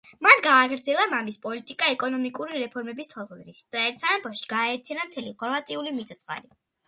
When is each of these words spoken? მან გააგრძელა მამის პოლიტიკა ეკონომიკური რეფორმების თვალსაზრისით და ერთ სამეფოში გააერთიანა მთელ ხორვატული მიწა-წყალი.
მან 0.25 0.39
გააგრძელა 0.45 1.03
მამის 1.09 1.35
პოლიტიკა 1.43 1.89
ეკონომიკური 1.95 2.63
რეფორმების 2.63 3.11
თვალსაზრისით 3.13 3.69
და 3.77 3.83
ერთ 3.91 4.01
სამეფოში 4.05 4.49
გააერთიანა 4.57 5.07
მთელ 5.11 5.31
ხორვატული 5.43 5.95
მიწა-წყალი. 5.99 6.51